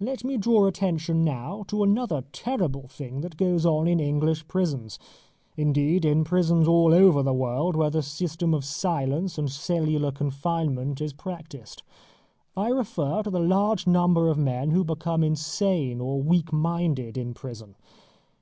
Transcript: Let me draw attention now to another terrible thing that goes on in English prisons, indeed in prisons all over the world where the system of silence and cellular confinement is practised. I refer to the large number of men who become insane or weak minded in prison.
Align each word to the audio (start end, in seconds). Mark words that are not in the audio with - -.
Let 0.00 0.24
me 0.24 0.38
draw 0.38 0.64
attention 0.64 1.22
now 1.22 1.66
to 1.68 1.82
another 1.82 2.24
terrible 2.32 2.88
thing 2.88 3.20
that 3.20 3.36
goes 3.36 3.66
on 3.66 3.86
in 3.86 4.00
English 4.00 4.48
prisons, 4.48 4.98
indeed 5.54 6.02
in 6.06 6.24
prisons 6.24 6.66
all 6.66 6.94
over 6.94 7.22
the 7.22 7.34
world 7.34 7.76
where 7.76 7.90
the 7.90 8.00
system 8.02 8.54
of 8.54 8.64
silence 8.64 9.36
and 9.36 9.52
cellular 9.52 10.10
confinement 10.12 11.02
is 11.02 11.12
practised. 11.12 11.82
I 12.56 12.68
refer 12.70 13.22
to 13.24 13.28
the 13.30 13.38
large 13.38 13.86
number 13.86 14.30
of 14.30 14.38
men 14.38 14.70
who 14.70 14.82
become 14.82 15.22
insane 15.22 16.00
or 16.00 16.22
weak 16.22 16.54
minded 16.54 17.18
in 17.18 17.34
prison. 17.34 17.76